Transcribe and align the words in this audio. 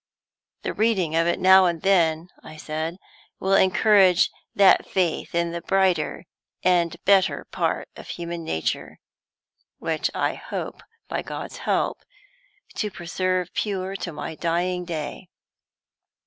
'The 0.63 0.73
reading 0.73 1.15
of 1.15 1.27
it 1.27 1.37
now 1.39 1.67
and 1.67 1.83
then,' 1.83 2.27
I 2.41 2.57
said, 2.57 2.97
'will 3.39 3.53
encourage 3.53 4.31
that 4.55 4.89
faith 4.89 5.35
in 5.35 5.51
the 5.51 5.61
brighter 5.61 6.25
and 6.63 6.97
better 7.05 7.45
part 7.51 7.87
of 7.95 8.07
human 8.07 8.43
nature 8.43 8.97
which 9.77 10.09
I 10.15 10.33
hope, 10.33 10.81
by 11.07 11.21
God's 11.21 11.57
help, 11.69 11.99
to 12.77 12.89
preserve 12.89 13.53
pure 13.53 13.95
to 13.97 14.11
my 14.11 14.33
dying 14.33 14.85
day. 14.85 15.27